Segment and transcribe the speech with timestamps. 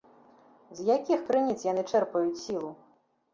[0.79, 2.73] З якіх крыніц яны чэрпаюць сілу?